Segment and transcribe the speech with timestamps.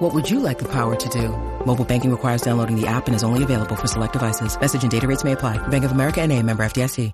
[0.00, 1.28] What would you like the power to do?
[1.66, 4.58] Mobile banking requires downloading the app and is only available for select devices.
[4.58, 5.58] Message and data rates may apply.
[5.68, 7.12] Bank of America and a member FDIC.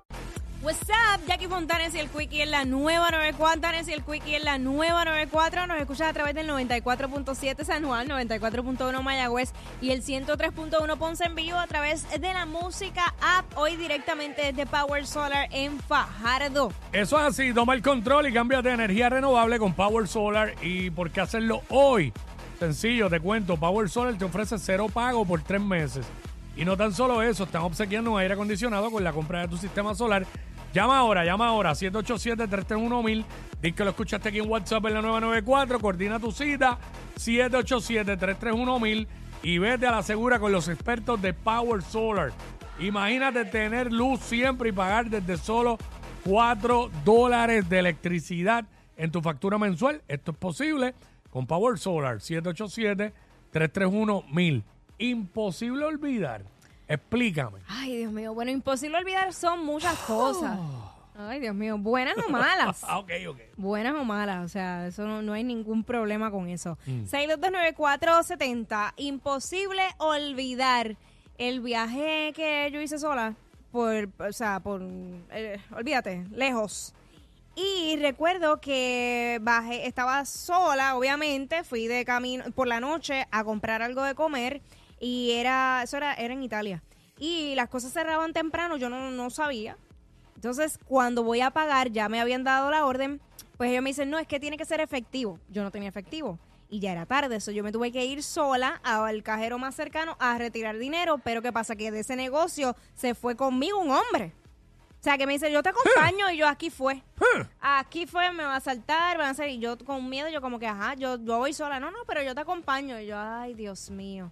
[0.61, 4.37] What's up, Jackie Fontanes y el Quickie en la nueva 94, Fontanes y el Quickie
[4.37, 5.67] en la nueva 94.
[5.67, 11.35] Nos escuchas a través del 94.7 San Juan, 94.1 Mayagüez y el 103.1 Ponce en
[11.35, 13.45] vivo a través de la música app.
[13.57, 16.71] Hoy directamente desde Power Solar en Fajardo.
[16.93, 20.55] Eso es así, toma el control y cámbiate de energía renovable con Power Solar.
[20.61, 22.13] ¿Y por qué hacerlo hoy?
[22.59, 26.07] Sencillo, te cuento, Power Solar te ofrece cero pago por tres meses.
[26.55, 29.57] Y no tan solo eso, están obsequiando un aire acondicionado con la compra de tu
[29.57, 30.25] sistema solar.
[30.73, 33.25] Llama ahora, llama ahora, 787-331-1000.
[33.61, 35.79] Dice que lo escuchaste aquí en WhatsApp en la 994.
[35.79, 36.79] Coordina tu cita,
[37.17, 39.07] 787-331-1000.
[39.43, 42.31] Y vete a la segura con los expertos de Power Solar.
[42.79, 45.77] Imagínate tener luz siempre y pagar desde solo
[46.25, 48.65] 4 dólares de electricidad
[48.97, 50.01] en tu factura mensual.
[50.07, 50.95] Esto es posible
[51.29, 54.63] con Power Solar, 787-331-1000.
[54.99, 56.43] Imposible olvidar.
[56.87, 57.59] Explícame.
[57.67, 58.33] Ay, Dios mío.
[58.33, 60.57] Bueno, imposible olvidar son muchas cosas.
[61.19, 61.77] Ay, Dios mío.
[61.77, 62.83] Buenas o malas.
[62.83, 63.39] Ah, ok, ok.
[63.57, 66.77] Buenas o malas, o sea, eso no, no hay ningún problema con eso.
[66.87, 70.95] 6229470, imposible olvidar
[71.37, 73.35] el viaje que yo hice sola
[73.71, 74.81] por, o sea, por,
[75.31, 76.93] eh, olvídate, lejos.
[77.59, 83.81] Y recuerdo que bajé, estaba sola, obviamente, fui de camino por la noche a comprar
[83.81, 84.61] algo de comer
[84.99, 86.83] y era, eso era, era en Italia.
[87.17, 89.75] Y las cosas cerraban temprano, yo no, no sabía.
[90.35, 93.19] Entonces, cuando voy a pagar, ya me habían dado la orden,
[93.57, 95.39] pues ellos me dicen, no, es que tiene que ser efectivo.
[95.49, 96.37] Yo no tenía efectivo.
[96.69, 100.15] Y ya era tarde, eso yo me tuve que ir sola al cajero más cercano
[100.19, 101.75] a retirar dinero, pero ¿qué pasa?
[101.75, 104.33] Que de ese negocio se fue conmigo un hombre.
[104.99, 107.03] O sea, que me dice, yo te acompaño y yo aquí fue.
[107.61, 110.59] Aquí fue, me va a saltar, van a hacer, y yo con miedo, yo como
[110.59, 111.79] que, ajá, yo, yo voy sola.
[111.79, 112.99] No, no, pero yo te acompaño.
[112.99, 114.31] Y yo, ay, Dios mío.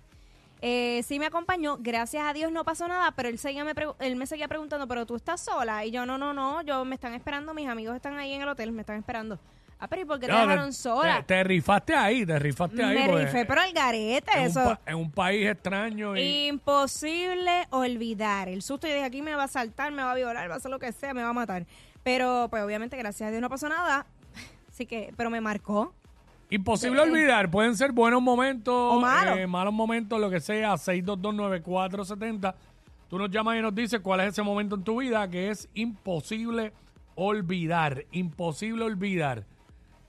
[0.62, 4.16] Eh, sí me acompañó, gracias a Dios no pasó nada, pero él, seguía me él
[4.16, 5.86] me seguía preguntando, pero tú estás sola.
[5.86, 8.48] Y yo, no, no, no, yo me están esperando, mis amigos están ahí en el
[8.48, 9.40] hotel, me están esperando.
[9.80, 11.18] Ah, pero ¿y por qué te dejaron sola?
[11.18, 12.96] Te, te rifaste ahí, te rifaste ahí.
[12.98, 14.70] me porque rifé, pero el garete, en, eso.
[14.70, 16.48] un en un país extraño y...
[16.48, 18.48] Imposible olvidar.
[18.48, 20.58] El susto, yo dije, aquí me va a saltar, me va a violar, va a
[20.58, 21.66] hacer lo que sea, me va a matar.
[22.04, 24.06] Pero, pues, obviamente, gracias a Dios no pasó nada.
[24.70, 25.94] Así que, pero me marcó.
[26.50, 29.38] Imposible olvidar, pueden ser buenos momentos, O malos.
[29.38, 32.54] eh, malos momentos, lo que sea, 6229470.
[33.10, 35.68] Tú nos llamas y nos dices cuál es ese momento en tu vida que es
[35.74, 36.72] imposible
[37.16, 39.44] olvidar, imposible olvidar.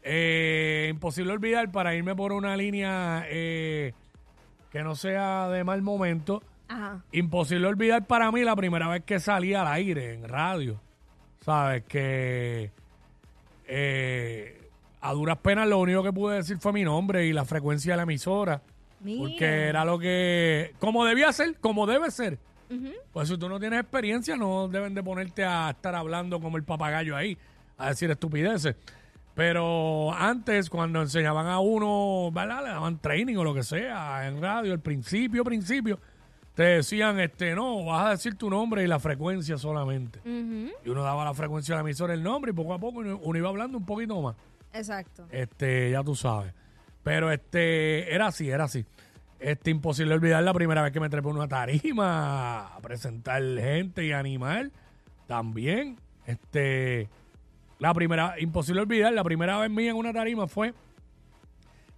[0.09, 3.93] Eh, imposible olvidar para irme por una línea eh,
[4.71, 6.45] que no sea de mal momento.
[6.69, 7.03] Ajá.
[7.11, 10.81] Imposible olvidar para mí la primera vez que salí al aire en radio.
[11.45, 12.71] Sabes que
[13.67, 17.95] eh, a duras penas lo único que pude decir fue mi nombre y la frecuencia
[17.95, 18.63] de la emisora.
[19.01, 19.23] Mira.
[19.23, 22.39] Porque era lo que, como debía ser, como debe ser.
[23.13, 26.63] Pues si tú no tienes experiencia, no deben de ponerte a estar hablando como el
[26.63, 27.37] papagayo ahí,
[27.77, 28.77] a decir estupideces.
[29.37, 32.65] Pero antes, cuando enseñaban a uno, ¿verdad?
[32.65, 36.01] Le daban training o lo que sea en radio, al principio, principio,
[36.55, 40.21] te decían, este, no, vas a decir tu nombre y la frecuencia solamente.
[40.25, 43.21] Y uno daba la frecuencia de la emisora, el nombre, y poco a poco uno
[43.23, 44.37] uno iba hablando un poquito más.
[44.73, 45.27] Exacto.
[45.31, 46.55] Este, ya tú sabes.
[47.03, 48.87] Pero este, era así, era así.
[49.39, 54.13] Este, imposible olvidar la primera vez que me trepé una tarima a presentar gente y
[54.13, 54.71] animar.
[55.27, 57.11] También, este,
[57.79, 60.73] la primera, imposible olvidar, la primera vez mía en una tarima fue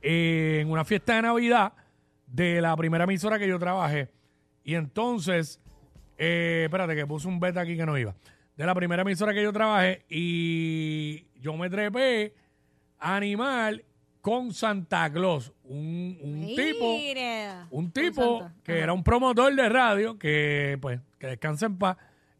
[0.02, 1.72] eh, en una fiesta de Navidad
[2.26, 4.08] de la primera emisora que yo trabajé.
[4.64, 5.60] Y entonces,
[6.18, 8.14] eh, espérate que puse un beta aquí que no iba.
[8.56, 12.34] De la primera emisora que yo trabajé y yo me trepé
[12.98, 13.82] a animar
[14.20, 16.84] con Santa Claus, un, un tipo
[17.70, 21.96] un tipo que era un promotor de radio que pues que descansa en paz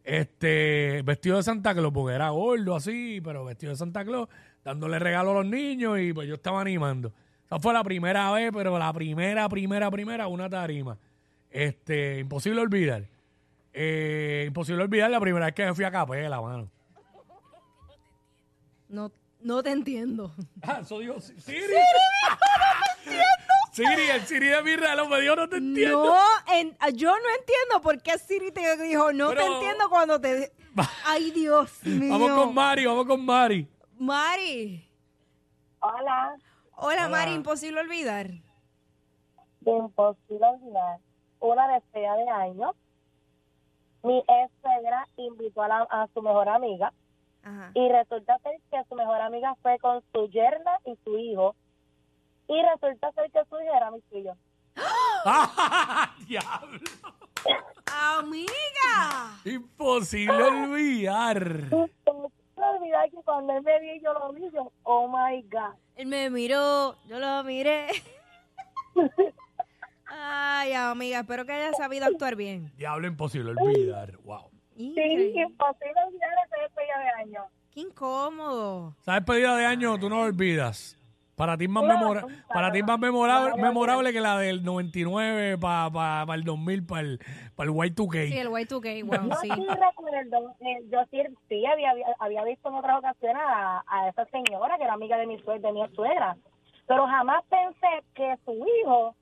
[0.09, 4.27] este vestido de Santa Claus porque era gordo así pero vestido de Santa Claus
[4.65, 7.13] dándole regalo a los niños y pues yo estaba animando.
[7.45, 10.97] Esa fue la primera vez pero la primera primera primera una tarima.
[11.51, 13.07] Este imposible olvidar.
[13.75, 16.71] Eh, imposible olvidar la primera vez que me fui a Capela mano.
[18.89, 19.13] No,
[19.43, 20.35] no te entiendo.
[20.63, 21.43] ah eso dijo Siri.
[21.43, 21.75] Siri,
[23.79, 26.19] Siri el Siri de mi reloj me dijo no te entiendo No,
[26.55, 30.53] en- yo no entiendo por qué Siri te dijo, no te Pero- entiendo cuando te...
[31.07, 32.13] Ay, Dios mío.
[32.19, 33.69] Vamos con Mari, vamos con Mari.
[33.99, 34.89] Mari.
[35.81, 36.37] Hola,
[36.77, 37.09] Hola, Hola.
[37.09, 38.27] Mari, imposible olvidar.
[39.61, 40.99] de imposible olvidar.
[41.41, 42.75] Una despedida de años.
[44.05, 46.93] Mi ex suegra invitó a, la- a su mejor amiga
[47.43, 47.71] Ajá.
[47.75, 51.57] y resulta ser que su mejor amiga fue con su yerna y su hijo.
[52.49, 54.37] Y resulta ser que su hijo era mi tío.
[56.27, 56.81] Diablo.
[57.87, 59.41] Amiga.
[59.45, 61.43] Imposible olvidar.
[61.71, 65.75] Imposible olvidar que cuando él me vio y yo lo vi, yo, oh my God.
[65.97, 67.89] Él me miró, yo lo miré.
[70.11, 72.73] Ay, amiga, espero que haya sabido actuar bien.
[72.77, 74.17] Diablo, imposible olvidar.
[74.25, 74.51] Wow.
[74.77, 75.43] Sí, Increíble.
[75.43, 77.45] imposible olvidar esa despedida de años.
[77.73, 78.95] Qué incómodo.
[79.03, 79.99] ¿Sabes pedida de año?
[79.99, 80.97] Tú no lo olvidas.
[81.39, 82.45] Para ti es más, No, memora- nunca.
[82.53, 87.21] para ti es más memorable, que la del 99 para el 2000, para el,
[87.55, 88.29] pa el Y2K.
[88.29, 89.49] Sí, el Y2K, wow, Yo sí.
[89.55, 94.27] sí recuerdo, eh, yo sí, sí había, había visto en otras ocasiones a, a esa
[94.27, 96.37] señora que era amiga de mi suegra, de mi suegra,
[96.89, 98.53] pero jamás pensé que su
[98.83, 99.15] hijo,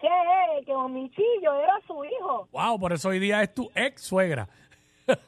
[0.00, 2.48] que él, que mi chillo era su hijo.
[2.50, 4.48] Wow, por eso hoy día es tu ex suegra.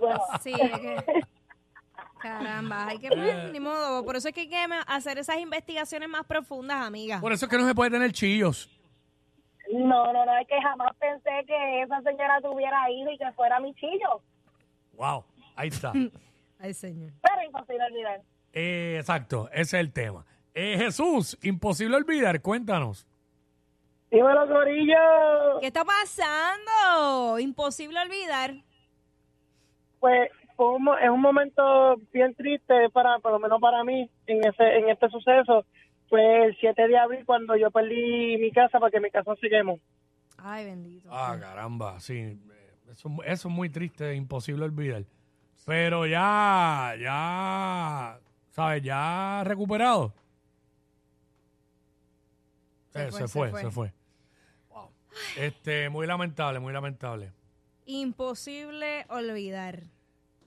[0.00, 1.22] Bueno, Sí, es que...
[2.22, 4.04] Caramba, hay que, pues, ni modo.
[4.04, 7.20] Por eso es que hay que hacer esas investigaciones más profundas, amiga.
[7.20, 8.70] Por eso es que no se puede tener chillos.
[9.72, 13.58] no, no, no, es que jamás pensé que esa señora tuviera hijo y que fuera
[13.60, 14.22] mi chillo,
[14.94, 15.24] Wow,
[15.56, 15.92] ahí está.
[16.60, 17.10] Ay, señor.
[17.22, 18.20] pero imposible olvidar.
[18.52, 20.24] Eh, exacto, ese es el tema.
[20.54, 23.06] Eh, Jesús, imposible olvidar, cuéntanos.
[24.10, 25.58] Dímelo, Corillo.
[25.60, 27.38] ¿Qué está pasando?
[27.38, 28.54] Imposible olvidar.
[30.00, 30.28] pues
[30.62, 34.76] fue un es un momento bien triste para por lo menos para mí en ese
[34.78, 35.64] en este suceso
[36.08, 39.78] fue el 7 de abril cuando yo perdí mi casa porque mi casa se quemó
[40.44, 41.08] Ay, bendito.
[41.12, 42.36] Ah, caramba, sí.
[42.90, 45.04] Eso, eso es muy triste, imposible olvidar.
[45.64, 48.18] Pero ya, ya,
[48.50, 48.82] ¿sabes?
[48.82, 50.12] Ya recuperado.
[52.92, 53.60] Se Eh, fue, se, se fue, fue.
[53.60, 53.92] se fue.
[54.70, 54.90] Wow.
[55.38, 57.30] Este, muy lamentable, muy lamentable.
[57.86, 59.84] Imposible olvidar.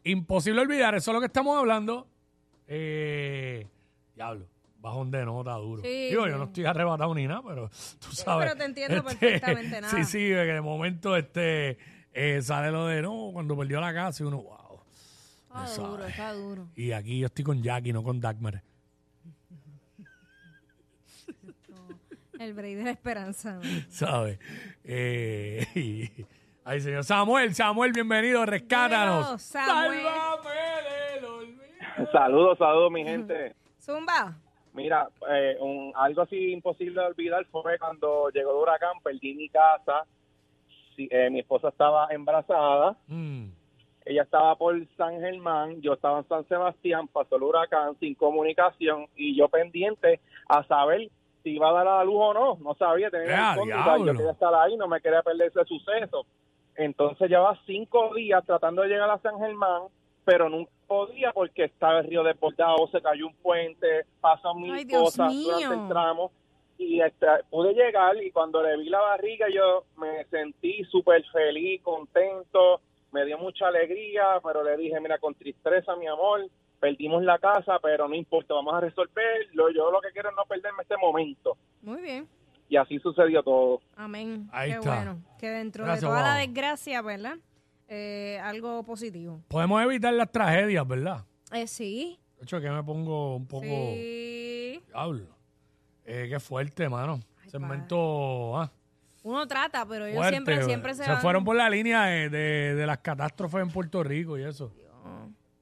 [0.06, 2.08] Imposible olvidar, eso es lo que estamos hablando.
[2.68, 3.68] Eh,
[4.16, 4.48] diablo,
[4.80, 5.82] bajón de nota duro.
[5.82, 6.10] Sí.
[6.10, 7.70] Digo, yo no estoy arrebatado ni nada, pero
[8.00, 8.46] tú sabes.
[8.48, 9.90] pero te entiendo perfectamente, nada.
[9.98, 11.78] Sí, sí, que de momento este,
[12.14, 14.56] eh, sale lo de no, cuando perdió la casa y uno, wow.
[15.66, 16.68] Está duro, está duro.
[16.76, 18.62] Y aquí yo estoy con Jackie, no con Dagmar.
[22.40, 23.60] El break de la esperanza.
[23.90, 24.38] ¿Sabes?
[24.84, 26.10] Eh, y-
[26.66, 29.24] ay, señor Samuel, Samuel, bienvenido, rescátanos.
[29.24, 30.06] Bueno, Samuel.
[32.12, 33.56] Saludos, saludos, mi gente.
[33.80, 34.36] Zumba.
[34.74, 39.48] Mira, eh, un- algo así imposible de olvidar fue cuando llegó el huracán, perdí mi
[39.50, 40.04] casa.
[40.96, 43.48] Sí, eh, mi esposa estaba embarazada, Mm,
[44.06, 49.08] ella estaba por San Germán, yo estaba en San Sebastián, pasó el huracán sin comunicación
[49.16, 51.10] y yo pendiente a saber
[51.44, 52.58] si iba a dar a la luz o no.
[52.58, 54.06] No sabía, tenía ¡Ah, la incógnita, diablo!
[54.06, 56.26] yo quería estar ahí, no me quería perder ese suceso.
[56.76, 59.84] Entonces llevaba cinco días tratando de llegar a San Germán,
[60.26, 64.88] pero nunca podía porque estaba el río desbordado, se cayó un puente, pasan mil Ay,
[64.88, 65.56] cosas mío.
[65.56, 66.32] durante el tramo.
[66.78, 71.82] Y este, pude llegar y cuando le vi la barriga yo me sentí súper feliz,
[71.82, 72.82] contento,
[73.12, 76.42] me dio mucha alegría, pero le dije, mira, con tristeza, mi amor,
[76.82, 79.70] perdimos la casa, pero no importa, vamos a resolverlo.
[79.70, 81.56] Yo lo que quiero es no perderme este momento.
[81.82, 82.28] Muy bien.
[82.68, 83.82] Y así sucedió todo.
[83.96, 84.50] Amén.
[84.52, 84.96] Ahí Qué está.
[84.96, 85.22] bueno.
[85.40, 87.36] Que dentro Gracias, de toda la desgracia, ¿verdad?
[87.88, 89.42] Eh, algo positivo.
[89.48, 91.24] Podemos evitar las tragedias, ¿verdad?
[91.52, 92.20] Eh, sí.
[92.38, 93.66] De hecho, que me pongo un poco...
[93.66, 94.82] Sí.
[94.88, 95.28] Diablo.
[96.06, 97.20] Eh, qué fuerte, mano.
[97.44, 98.72] Ay, Segmento ah,
[99.24, 100.32] Uno trata, pero ellos fuerte.
[100.34, 103.70] siempre, siempre se, se van- fueron por la línea de, de- de las catástrofes en
[103.70, 104.72] Puerto Rico y eso.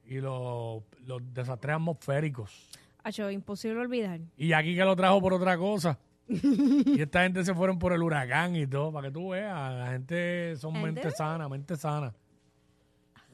[0.05, 2.69] Y los, los desastres atmosféricos.
[3.03, 4.19] Acho, imposible olvidar.
[4.37, 5.97] Y aquí que lo trajo por otra cosa.
[6.97, 9.73] y esta gente se fueron por el huracán y todo, para que tú veas.
[9.73, 10.85] La gente son Gente.
[10.91, 12.13] mente sana, mente sana.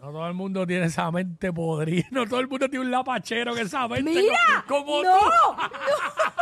[0.01, 2.07] No todo el mundo tiene esa mente podrida.
[2.11, 4.63] No todo el mundo tiene un lapachero que esa mente ¡Mira!
[4.67, 5.19] como, como ¡No!
[5.19, 5.61] tú.